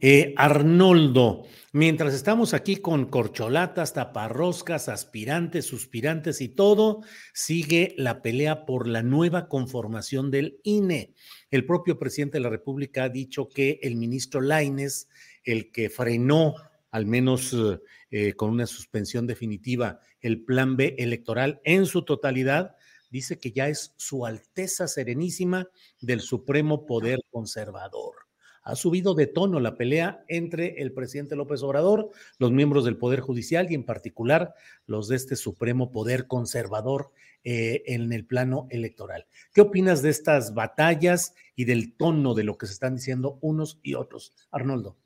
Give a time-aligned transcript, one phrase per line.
[0.00, 8.66] Eh, Arnoldo, mientras estamos aquí con corcholatas, taparroscas, aspirantes, suspirantes y todo, sigue la pelea
[8.66, 11.14] por la nueva conformación del INE.
[11.50, 15.08] El propio presidente de la República ha dicho que el ministro Laines,
[15.44, 16.54] el que frenó,
[16.90, 22.76] al menos eh, eh, con una suspensión definitiva, el plan B electoral en su totalidad,
[23.10, 25.68] dice que ya es su Alteza Serenísima
[26.00, 28.23] del Supremo Poder Conservador
[28.64, 33.20] ha subido de tono la pelea entre el presidente López Obrador, los miembros del Poder
[33.20, 34.54] Judicial y en particular
[34.86, 37.12] los de este Supremo Poder Conservador
[37.44, 39.26] eh, en el plano electoral.
[39.52, 43.78] ¿Qué opinas de estas batallas y del tono de lo que se están diciendo unos
[43.82, 44.34] y otros?
[44.50, 44.96] Arnoldo.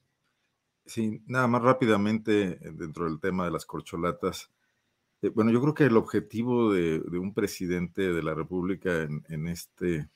[0.86, 4.52] Sí, nada más rápidamente eh, dentro del tema de las corcholatas.
[5.20, 10.08] Eh, bueno, yo creo que el objetivo de, un presidente de la República en este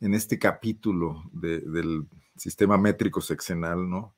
[0.00, 2.06] en este capítulo de, del
[2.36, 4.14] sistema métrico sexenal, ¿no?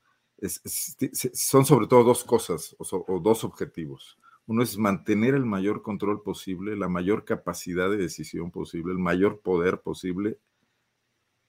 [1.33, 4.17] Son sobre todo dos cosas o, o, dos objetivos.
[4.45, 9.41] Uno es mantener el mayor control posible, la mayor capacidad de decisión posible, el mayor
[9.41, 10.39] poder posible,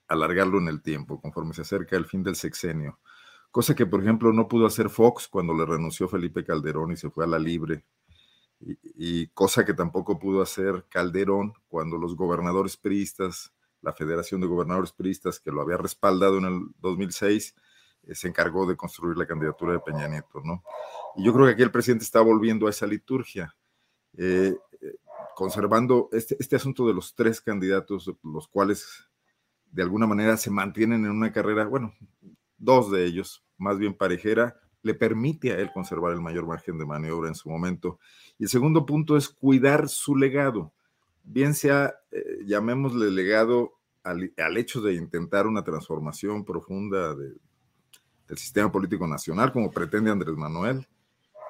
[0.09, 2.99] alargarlo en el tiempo, conforme se acerca el fin del sexenio.
[3.51, 7.11] Cosa que, por ejemplo, no pudo hacer Fox cuando le renunció Felipe Calderón y se
[7.11, 7.85] fue a la libre.
[8.61, 13.53] Y, y cosa que tampoco pudo hacer Calderón cuando los gobernadores priistas
[13.83, 17.55] la Federación de Gobernadores Priistas, que lo había respaldado en el 2006,
[18.05, 20.63] eh, se encargó de construir la candidatura de Peña Nieto, ¿no?
[21.17, 23.55] Y yo creo que aquí el presidente está volviendo a esa liturgia,
[24.17, 24.57] eh,
[25.35, 29.09] conservando este, este asunto de los tres candidatos, los cuales
[29.71, 31.95] de alguna manera se mantienen en una carrera, bueno,
[32.57, 36.87] dos de ellos, más bien parejera, le permite a él conservar el mayor margen de
[36.87, 37.99] maniobra en su momento.
[38.39, 40.73] Y el segundo punto es cuidar su legado
[41.29, 47.35] bien sea, eh, llamémosle legado al, al, hecho de intentar una transformación profunda de,
[48.27, 50.87] del sistema político nacional, como pretende Andrés Manuel,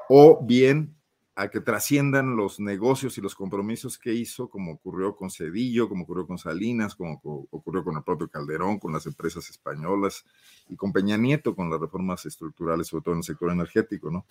[0.08, 0.94] o bien
[1.34, 6.02] a que trasciendan los negocios y los compromisos que hizo, como ocurrió con Cedillo, como
[6.02, 10.24] ocurrió con Salinas, como ocurrió con el propio Calderón, con las empresas españolas
[10.68, 14.26] y con Peña Nieto, con las reformas estructurales, sobre todo en el sector energético, ¿no?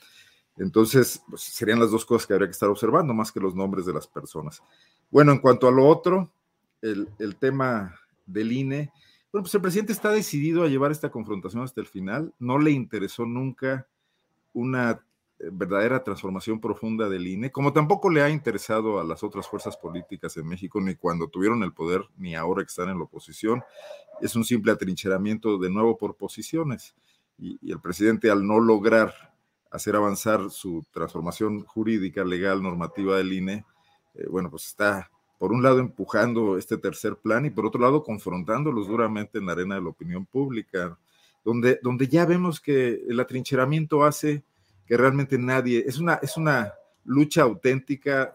[0.57, 3.85] Entonces, pues, serían las dos cosas que habría que estar observando, más que los nombres
[3.85, 4.61] de las personas.
[5.09, 6.31] Bueno, en cuanto a lo otro,
[6.81, 7.95] el, tema
[8.25, 8.91] del INE,
[9.31, 12.33] bueno, pues el presidente está decidido a llevar esta confrontación hasta el final.
[12.39, 13.87] No le interesó nunca
[14.53, 14.91] una
[15.39, 19.77] eh, verdadera transformación profunda del INE, como tampoco le ha interesado a las otras fuerzas
[19.77, 23.63] políticas en México, ni cuando tuvieron el poder, ni ahora que están en la oposición.
[24.21, 26.95] Es un simple atrincheramiento de nuevo por posiciones.
[27.37, 29.13] Y, y el presidente, al no lograr
[29.71, 33.65] hacer avanzar su transformación jurídica, legal, normativa del INE,
[34.17, 38.03] eh, bueno, pues está por un lado empujando este tercer plan y por otro lado
[38.03, 40.97] confrontándolos duramente en la arena de la opinión pública,
[41.45, 44.43] donde, donde ya vemos que el atrincheramiento hace
[44.85, 46.73] que realmente nadie, es una, es una
[47.05, 48.33] lucha auténtica,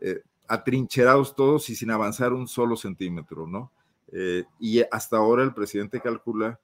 [0.00, 3.70] eh, atrincherados todos y sin avanzar un solo centímetro, ¿no?
[4.12, 6.58] Eh, y hasta ahora el presidente calcula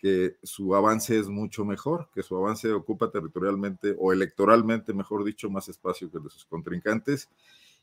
[0.00, 5.50] que su avance es mucho mejor, que su avance ocupa territorialmente o electoralmente, mejor dicho,
[5.50, 7.28] más espacio que el de sus contrincantes,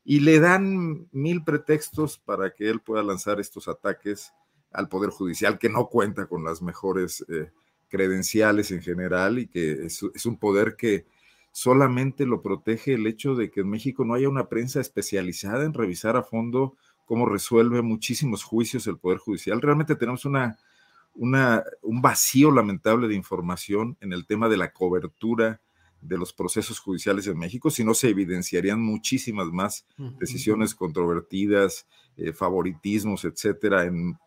[0.03, 4.33] y le dan mil pretextos para que él pueda lanzar estos ataques
[4.71, 7.51] al Poder Judicial, que no cuenta con las mejores eh,
[7.87, 11.05] credenciales en general y que es, es un poder que
[11.51, 15.73] solamente lo protege el hecho de que en México no haya una prensa especializada en
[15.73, 16.75] revisar a fondo
[17.05, 19.61] cómo resuelve muchísimos juicios el Poder Judicial.
[19.61, 20.57] Realmente tenemos una
[21.17, 25.61] una, un vacío lamentable de información en el tema de la cobertura
[26.01, 29.85] de los procesos judiciales en México, si no se evidenciarían muchísimas más
[30.19, 31.87] decisiones controvertidas,
[32.17, 34.17] eh, favoritismos, etcétera, en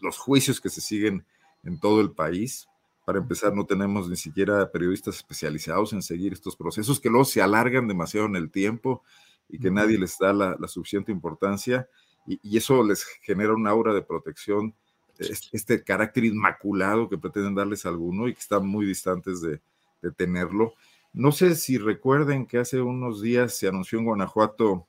[0.00, 1.24] los juicios que se siguen
[1.64, 2.68] en todo el país.
[3.04, 7.42] Para empezar, no tenemos ni siquiera periodistas especializados en seguir estos procesos que luego se
[7.42, 9.02] alargan demasiado en el tiempo
[9.48, 11.88] y que nadie les da la, suficiente importancia
[12.26, 14.74] y, eso les genera un aura de protección,
[15.18, 19.60] este, carácter inmaculado que pretenden darles a alguno y que están muy distantes de,
[20.02, 20.74] de tenerlo.
[21.12, 24.86] No sé si recuerden que hace unos días se anunció en Guanajuato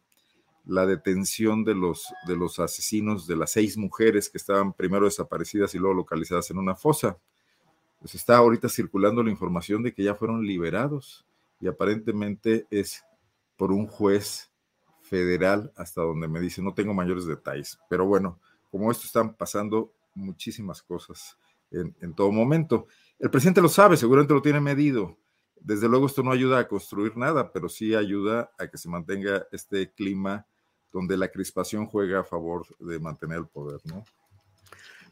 [0.65, 5.75] la detención de los, de los asesinos de las seis mujeres que estaban primero desaparecidas
[5.75, 7.17] y luego localizadas en una fosa.
[7.99, 11.25] Pues está ahorita circulando la información de que ya fueron liberados
[11.59, 13.03] y aparentemente es
[13.57, 14.51] por un juez
[15.01, 18.39] federal hasta donde me dice, no tengo mayores detalles, pero bueno,
[18.71, 21.37] como esto están pasando muchísimas cosas
[21.71, 22.87] en, todo momento.
[23.19, 25.17] El presidente lo sabe, seguramente lo tiene medido.
[25.59, 29.45] Desde luego esto no ayuda a construir nada, pero sí ayuda a que se mantenga
[29.51, 30.47] este clima
[30.91, 34.03] donde la crispación juega a favor de mantener el poder, ¿no?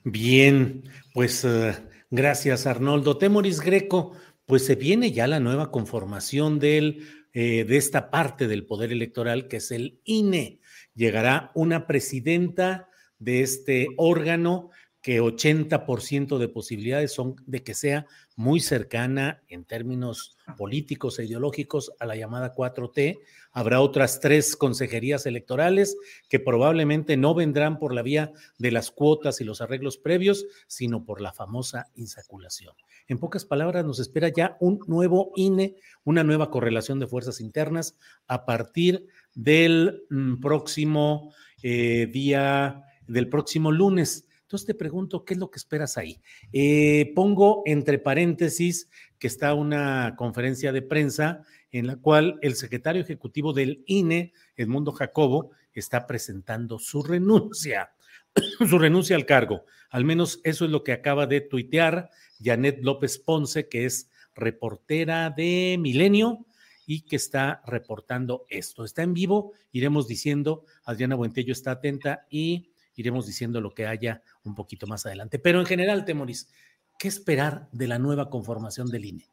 [0.06, 0.84] Bien,
[1.14, 1.74] pues uh,
[2.10, 3.18] gracias Arnoldo.
[3.18, 4.14] Temoris Greco,
[4.46, 9.48] pues se viene ya la nueva conformación del, eh, de esta parte del poder electoral
[9.48, 10.60] que es el INE.
[10.94, 12.90] Llegará una presidenta
[13.20, 14.70] de este órgano
[15.04, 18.08] que 80% de posibilidades son de que sea
[18.38, 23.20] muy cercana en términos políticos e ideológicos a la llamada 4T.
[23.52, 25.98] Habrá otras tres consejerías electorales
[26.30, 31.04] que probablemente no vendrán por la vía de las cuotas y los arreglos previos, sino
[31.04, 32.74] por la famosa insaculación.
[33.10, 35.76] En pocas palabras, nos espera ya un nuevo INE,
[36.06, 37.98] una nueva correlación de fuerzas internas
[38.28, 44.30] a partir del mm, próximo eh, día, del próximo lunes.
[44.54, 46.22] Entonces te pregunto, ¿qué es lo que esperas ahí?
[46.52, 51.42] Eh, pongo entre paréntesis que está una conferencia de prensa
[51.72, 57.94] en la cual el secretario ejecutivo del INE, Edmundo Jacobo, está presentando su renuncia,
[58.70, 59.66] su renuncia al cargo.
[59.90, 65.32] Al menos eso es lo que acaba de tuitear Janet López Ponce, que es reportera
[65.32, 66.46] de Milenio
[66.86, 68.86] y que está reportando esto.
[68.86, 74.22] Está en vivo, iremos diciendo, Adriana Buentello está atenta y iremos diciendo lo que haya
[74.44, 75.40] un poquito más adelante.
[75.40, 76.50] Pero en general, Temoris,
[76.98, 79.28] ¿qué esperar de la nueva conformación del INE?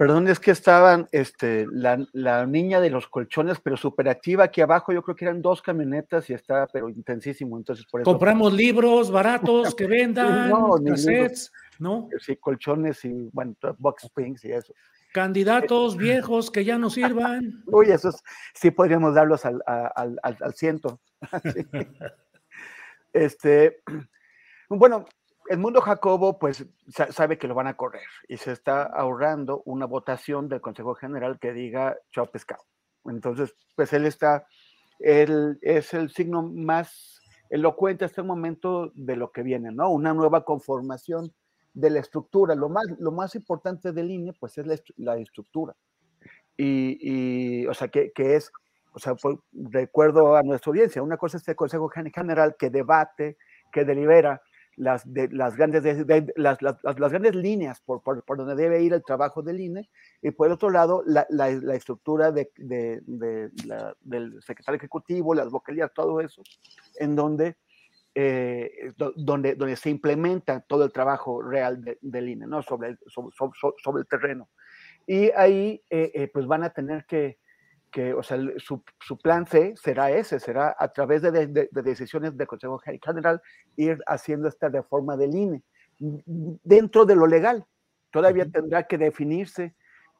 [0.00, 4.94] Perdón, es que estaban este, la, niña de los colchones, pero súper activa aquí abajo.
[4.94, 7.58] Yo creo que eran dos camionetas y está, pero intensísimo.
[7.58, 8.10] Entonces, por eso.
[8.10, 12.08] Compramos libros baratos que vendan, no, cassettes, ¿no?
[12.18, 14.72] Sí, colchones y, bueno, box springs y eso.
[15.12, 17.62] Candidatos viejos que ya no sirvan.
[17.66, 18.22] Uy, esos
[18.54, 21.00] sí podríamos darlos al, al, ciento.
[23.12, 23.82] este,
[24.68, 25.06] bueno,
[25.48, 26.64] el mundo Jacobo, pues
[27.10, 31.38] sabe que lo van a correr y se está ahorrando una votación del Consejo General
[31.40, 32.62] que diga chao pescado.
[33.04, 34.46] Entonces, pues él está,
[35.00, 39.90] él es el signo más elocuente hasta el momento de lo que viene, ¿no?
[39.90, 41.34] Una nueva conformación
[41.72, 42.54] de la estructura.
[42.54, 45.74] Lo más, lo más importante del INE, pues es la, estructura.
[46.56, 48.50] Y, o sea, que, es,
[48.92, 49.14] o sea,
[49.52, 53.38] recuerdo a nuestra audiencia, una cosa es el Consejo General que debate,
[53.72, 54.42] que delibera
[54.76, 55.82] las, de, las, grandes,
[56.36, 59.88] las, las, las, grandes líneas por, por, por, donde debe ir el trabajo del INE,
[60.22, 66.20] y por el otro lado, la, la, estructura de, del secretario ejecutivo, las vocalías, todo
[66.20, 66.42] eso,
[66.98, 67.56] en donde
[68.22, 72.60] eh, donde, donde se implementa todo el trabajo real del INE, ¿no?
[72.60, 74.50] Sobre el, sobre, el terreno.
[75.06, 77.38] Y ahí, eh, eh, pues van a tener que,
[77.90, 82.36] que o sea, su, su, plan C será ese, será a través de, de, decisiones
[82.36, 83.40] del Consejo General
[83.76, 85.62] ir haciendo esta reforma del INE
[85.98, 87.64] dentro de lo legal.
[88.10, 89.74] Todavía tendrá que definirse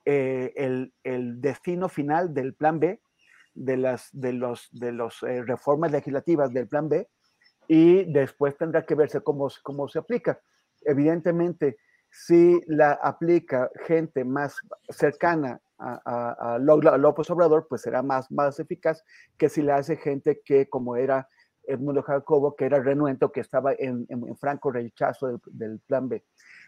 [0.07, 2.99] el, el, destino final del plan B,
[3.53, 7.07] de las de los, de los reformas legislativas del plan B,
[7.69, 10.41] y después tendrá que verse cómo, cómo se aplica.
[10.83, 11.79] Evidentemente,
[12.11, 14.57] si la aplica gente más
[14.89, 19.03] cercana a, a, López Obrador, pues será más, más eficaz
[19.39, 21.29] que si la hace gente que, como era
[21.65, 26.23] Edmundo Jacobo, que era renuento, que estaba en, en, franco rechazo del, plan B.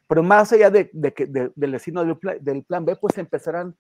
[0.07, 3.77] Pero más allá de, de, del destino del, plan B, pues empezarán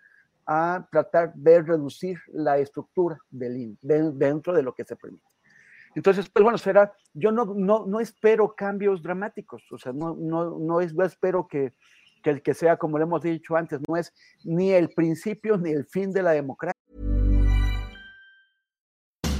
[0.47, 5.32] a tratar de reducir la estructura del dentro de lo que se permite.
[5.94, 10.58] Entonces, pues bueno, será, yo no, no, no espero cambios dramáticos, o sea, no, no,
[10.58, 11.75] no, es, no espero que,
[12.22, 14.12] que el que sea, como le hemos dicho antes, no es
[14.44, 16.78] ni el principio ni el fin de la democracia.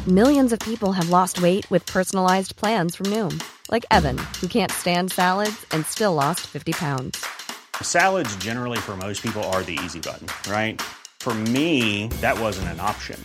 [0.09, 3.41] Millions of people have lost weight with personalized plans from Noom,
[3.71, 7.25] like Evan, who can't stand salads and still lost 50 pounds.
[7.81, 10.83] Salads generally for most people are the easy button, right?
[11.21, 13.25] For me, that wasn't an option.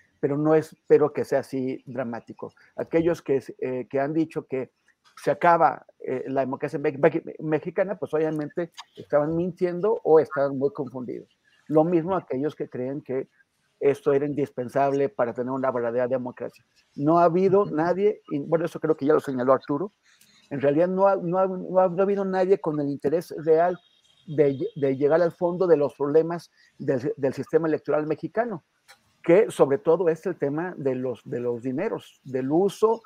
[0.21, 2.53] pero no espero que sea así dramático.
[2.77, 4.71] Aquellos que, eh, que han dicho que
[5.17, 6.93] se acaba eh, la democracia me
[7.39, 11.27] mexicana, pues obviamente estaban mintiendo o estaban muy confundidos.
[11.67, 13.27] Lo mismo aquellos que creen que
[13.79, 16.63] esto era indispensable para tener una verdadera democracia.
[16.95, 19.91] No ha habido nadie, y bueno, eso creo que ya lo señaló Arturo,
[20.51, 23.79] en realidad no ha, no ha, no ha habido nadie con el interés real
[24.27, 28.63] de, de llegar al fondo de los problemas del, del sistema electoral mexicano
[29.23, 33.01] que sobre todo es el tema de los, de los dineros, del uso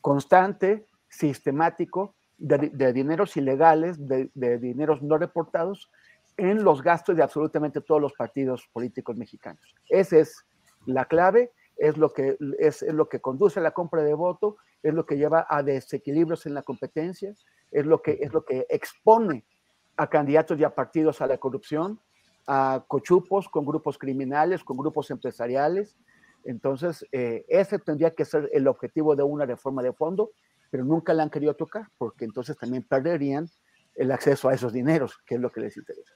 [0.00, 5.90] constante, sistemático de, de dineros ilegales, de, de, dineros no reportados
[6.36, 9.74] en los gastos de absolutamente todos los partidos políticos mexicanos.
[9.88, 10.44] Esa es
[10.86, 14.56] la clave, es lo que, es, es lo que conduce a la compra de voto,
[14.82, 17.32] es lo que lleva a desequilibrios en la competencia,
[17.70, 19.44] es lo que, es lo que expone
[19.96, 22.00] a candidatos y a partidos a la corrupción,
[22.46, 25.96] a cochupos con grupos criminales, con grupos empresariales.
[26.44, 30.30] Entonces, eh, ese tendría que ser el objetivo de una reforma de fondo,
[30.70, 33.48] pero nunca la han querido tocar, porque entonces también perderían
[33.94, 36.14] el acceso a esos dineros, que es lo que les interesa.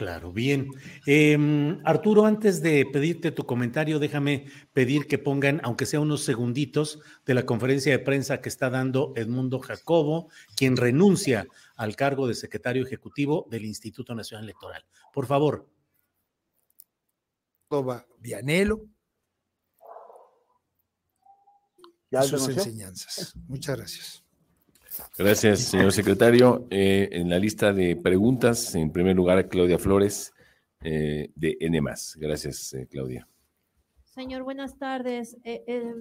[0.00, 0.70] Claro, bien.
[1.04, 1.36] Eh,
[1.84, 7.34] Arturo, antes de pedirte tu comentario, déjame pedir que pongan, aunque sea unos segunditos, de
[7.34, 12.82] la conferencia de prensa que está dando Edmundo Jacobo, quien renuncia al cargo de secretario
[12.82, 14.86] ejecutivo del Instituto Nacional Electoral.
[15.12, 15.68] Por favor.
[17.68, 18.88] Toma Vianelo.
[22.10, 23.36] ¿Ya sus enseñanzas.
[23.46, 24.29] Muchas gracias.
[25.16, 26.66] Gracias, señor secretario.
[26.70, 30.32] Eh, en la lista de preguntas, en primer lugar, Claudia Flores,
[30.82, 31.80] eh, de N.
[32.16, 33.26] Gracias, eh, Claudia.
[34.04, 35.36] Señor, buenas tardes.
[35.44, 35.94] Eh, eh,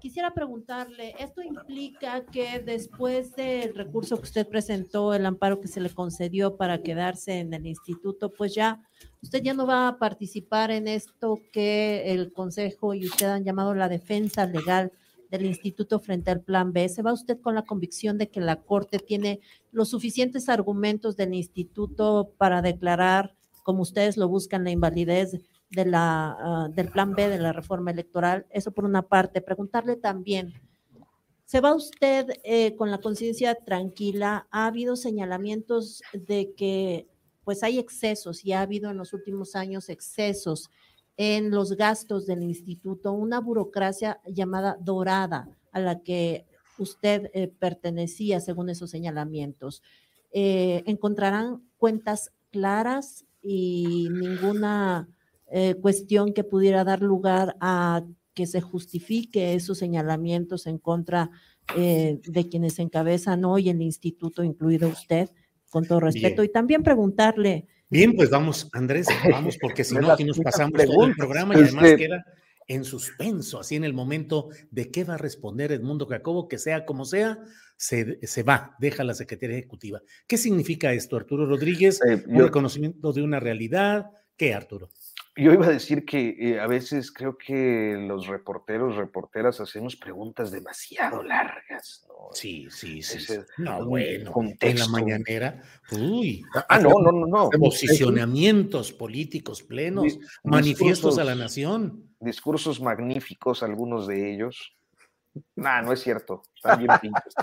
[0.00, 5.80] quisiera preguntarle, ¿esto implica que después del recurso que usted presentó, el amparo que se
[5.80, 8.80] le concedió para quedarse en el instituto, pues ya
[9.22, 13.74] usted ya no va a participar en esto que el Consejo y usted han llamado
[13.74, 14.92] la defensa legal
[15.32, 16.88] del instituto frente al plan B?
[16.88, 19.40] ¿Se va usted con la convicción de que la Corte tiene
[19.72, 23.34] los suficientes argumentos del instituto para declarar,
[23.64, 27.90] como ustedes lo buscan, la invalidez de la, uh, del plan B de la reforma
[27.90, 28.46] electoral?
[28.50, 29.40] Eso por una parte.
[29.40, 30.52] Preguntarle también,
[31.46, 34.46] ¿se va usted eh, con la conciencia tranquila?
[34.50, 37.08] ¿Ha habido señalamientos de que
[37.42, 40.70] pues hay excesos y ha habido en los últimos años excesos
[41.16, 46.46] en los gastos del instituto, una burocracia llamada dorada a la que
[46.78, 49.82] usted eh, pertenecía según esos señalamientos.
[50.32, 55.08] Eh, ¿Encontrarán cuentas claras y ninguna
[55.50, 58.02] eh, cuestión que pudiera dar lugar a
[58.34, 61.30] que se justifique esos señalamientos en contra
[61.76, 65.30] de quienes encabezan hoy el instituto, incluido usted,
[65.70, 66.42] con todo respeto?
[66.42, 66.50] Bien.
[66.50, 71.04] Y también preguntarle, Bien, pues vamos, Andrés, vamos, porque si no, aquí nos pasamos todo
[71.04, 72.24] el programa y además Este- queda
[72.68, 76.86] en suspenso, así en el momento de qué va a responder Edmundo Jacobo, que sea
[76.86, 77.38] como sea,
[77.76, 80.00] se, se va, deja la Secretaría Ejecutiva.
[80.26, 82.00] ¿Qué significa esto, Arturo Rodríguez?
[82.08, 84.06] Eh, ¿Un reconocimiento de una realidad?
[84.38, 84.88] ¿Qué, Arturo?
[85.34, 90.50] Yo iba a decir que eh, a veces creo que los reporteros, reporteras hacemos preguntas
[90.50, 92.04] demasiado largas.
[92.06, 92.14] ¿no?
[92.34, 93.16] Sí, sí, sí.
[93.16, 95.62] Ese- No, bueno, en la mañanera,
[95.92, 96.44] uy.
[96.68, 97.50] Ah, no, no, no, no.
[97.50, 102.14] Posicionamientos políticos plenos, Dis- manifiestos a la nación.
[102.20, 104.76] Discursos magníficos, algunos de ellos.
[105.56, 106.42] Nah, no es cierto.
[106.54, 107.34] Están bien pintos.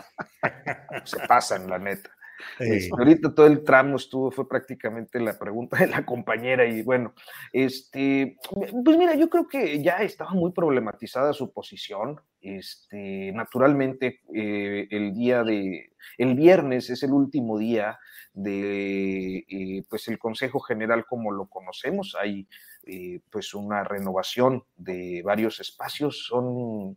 [1.06, 2.12] Se pasan, la neta.
[2.60, 7.14] Este, ahorita todo el tramo estuvo, fue prácticamente la pregunta de la compañera y bueno,
[7.54, 8.38] este,
[8.84, 12.20] pues mira, yo creo que ya estaba muy problematizada su posición.
[12.42, 18.00] Este, naturalmente, eh, el día de, el viernes es el último día
[18.34, 22.16] de, eh, pues el Consejo General como lo conocemos.
[22.20, 22.48] Hay,
[22.86, 26.96] eh, pues una renovación de varios espacios, son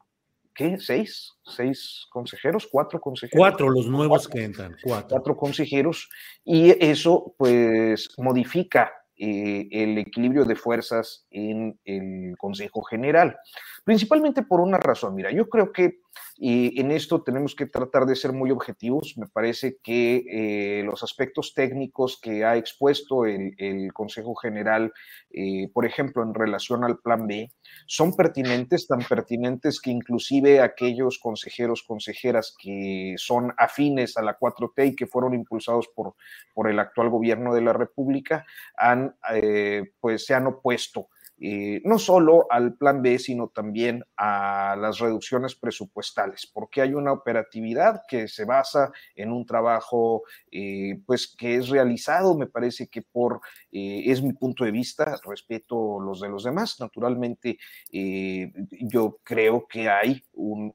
[0.54, 0.78] ¿qué?
[0.78, 1.32] ¿Seis?
[1.44, 2.68] ¿Seis consejeros?
[2.70, 3.38] ¿Cuatro consejeros?
[3.38, 5.08] Cuatro los nuevos que entran, cuatro.
[5.08, 6.08] Cuatro consejeros.
[6.44, 13.36] Y eso, pues, modifica eh, el equilibrio de fuerzas en el Consejo General.
[13.84, 15.14] Principalmente por una razón.
[15.14, 16.02] Mira, yo creo que
[16.36, 19.14] y en esto tenemos que tratar de ser muy objetivos.
[19.16, 24.92] Me parece que eh, los aspectos técnicos que ha expuesto el, Consejo General,
[25.30, 27.52] eh, por ejemplo, en relación al Plan B,
[27.86, 34.88] son pertinentes, tan pertinentes que inclusive aquellos consejeros, consejeras que son afines a la 4T
[34.88, 36.14] y que fueron impulsados por,
[36.54, 38.44] por el actual gobierno de la República,
[38.76, 41.08] han, eh, pues, se han opuesto
[41.44, 47.10] eh, no solo al plan B, sino también a las reducciones presupuestales, porque hay una
[47.10, 50.22] operatividad que se basa en un trabajo
[50.52, 53.40] eh, pues que es realizado, me parece que por,
[53.72, 57.58] eh, es mi punto de vista, respeto los de los demás, naturalmente
[57.90, 60.72] yo creo que hay un,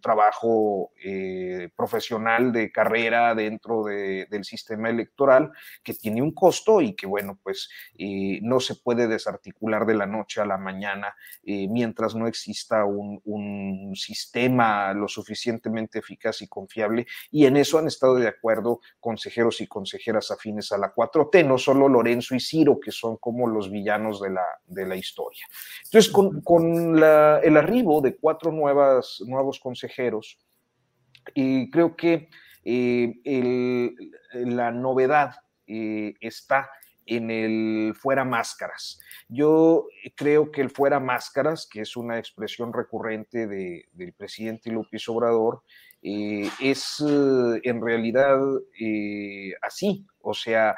[0.00, 0.90] trabajo
[1.76, 7.68] profesional de carrera dentro del sistema electoral que tiene un costo y que bueno, pues
[8.42, 13.20] no se puede desarticular de la noche a la mañana eh, mientras no exista un,
[13.94, 17.06] sistema lo suficientemente eficaz y confiable.
[17.30, 21.58] Y en eso han estado de acuerdo consejeros y consejeras afines a la 4T, no
[21.58, 25.46] solo Lorenzo y Ciro, que son como los villanos de la, de la historia.
[25.84, 30.38] Entonces, con, el arribo de cuatro nuevas, nuevos consejeros,
[31.34, 32.28] y creo que
[32.64, 33.92] eh,
[34.32, 35.34] la novedad
[35.66, 36.70] eh, está
[37.06, 39.00] en el fuera máscaras.
[39.28, 45.62] Yo creo que el fuera máscaras, que es una expresión recurrente del presidente López Obrador,
[46.02, 48.38] eh, es eh, en realidad
[48.80, 50.04] eh, así.
[50.20, 50.76] O sea,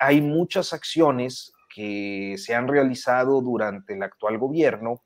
[0.00, 5.02] hay muchas acciones que se han realizado durante el actual gobierno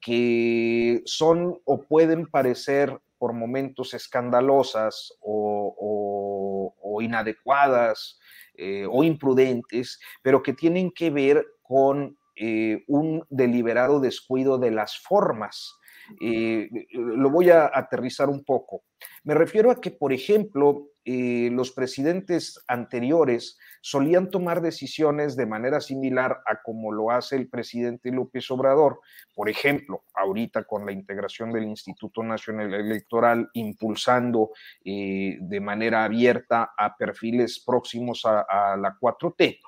[0.00, 8.18] que son o pueden parecer por momentos escandalosas o inadecuadas
[8.58, 14.98] eh, o imprudentes, pero que tienen que ver con eh, un deliberado descuido de las
[14.98, 15.76] formas.
[16.20, 18.82] Eh, lo voy a aterrizar un poco.
[19.22, 25.80] Me refiero a que, por ejemplo, eh, los presidentes anteriores solían tomar decisiones de manera
[25.80, 29.00] similar a como lo hace el presidente López Obrador.
[29.34, 34.50] Por ejemplo, ahorita con la integración del Instituto Nacional Electoral, impulsando
[34.84, 39.60] eh, de manera abierta a perfiles próximos a, a la 4T.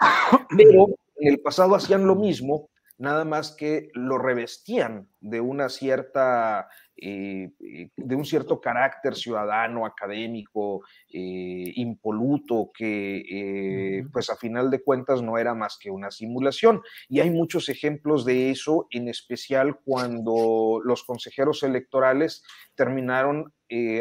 [0.56, 6.68] Pero en el pasado hacían lo mismo, nada más que lo revestían de una cierta
[7.00, 10.82] eh, eh, de un cierto carácter ciudadano, académico,
[11.12, 16.82] eh, impoluto, que pues a final de cuentas no era más que una simulación.
[17.08, 22.42] Y hay muchos ejemplos de eso, en especial cuando los consejeros electorales
[22.74, 23.52] terminaron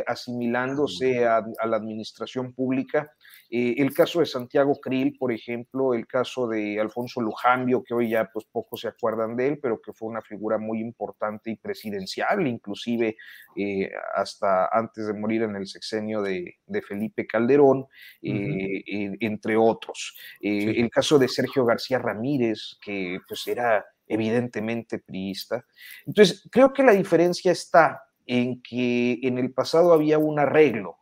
[0.08, 3.12] asimilándose a, la administración pública
[3.50, 8.10] eh, el caso de Santiago Krill, por ejemplo, el caso de Alfonso Lujambio, que hoy
[8.10, 11.56] ya pues pocos se acuerdan de él, pero que fue una figura muy importante y
[11.56, 13.16] presidencial, inclusive
[13.56, 16.56] eh, hasta antes de morir en el sexenio de,
[16.88, 17.88] Felipe Calderón,
[18.22, 18.84] eh,
[19.20, 20.16] entre otros.
[20.42, 25.66] El caso de Sergio García Ramírez, que pues era evidentemente priista.
[26.06, 30.98] Entonces, creo que la diferencia está en que en el pasado había un arreglo,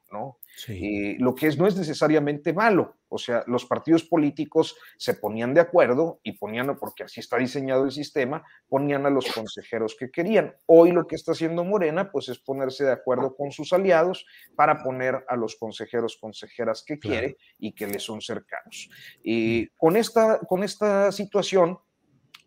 [0.67, 2.95] Eh, lo que es, no es necesariamente malo.
[3.09, 7.85] O sea, los partidos políticos se ponían de acuerdo y ponían, porque así está diseñado
[7.85, 10.55] el sistema, ponían a los consejeros que querían.
[10.65, 14.83] Hoy lo que está haciendo Morena, pues es ponerse de acuerdo con sus aliados para
[14.83, 18.89] poner a los consejeros, consejeras que quiere y que les son cercanos.
[19.23, 21.77] Y con esta, con esta situación,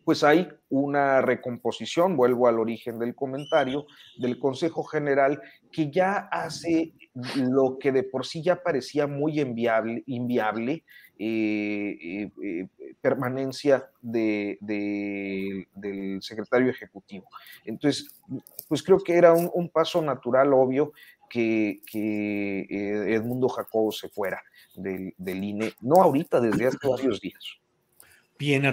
[0.08, 3.84] pues hay una recomposición, vuelvo al origen del comentario,
[4.16, 5.38] del Consejo General
[5.70, 6.94] que ya hace
[7.36, 10.82] lo que de por sí ya parecía muy inviable, inviable
[11.18, 12.68] eh, eh, eh,
[13.02, 17.26] permanencia de, del secretario ejecutivo.
[17.66, 18.08] Entonces,
[18.66, 20.94] pues creo que era un, paso natural, obvio,
[21.28, 21.82] que,
[23.14, 24.42] Edmundo Jacobo se fuera
[24.74, 27.44] del, del INE, no ahorita, desde hace varios días.
[28.38, 28.72] Bien,